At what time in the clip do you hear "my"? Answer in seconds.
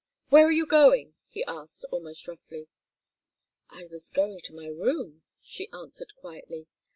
4.55-4.65